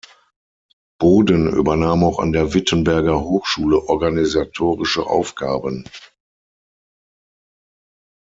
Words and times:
Boden 0.97 1.47
übernahm 1.47 2.03
auch 2.03 2.17
an 2.17 2.31
der 2.31 2.55
Wittenberger 2.55 3.19
Hochschule 3.21 3.81
organisatorische 3.87 5.05
Aufgaben. 5.05 5.87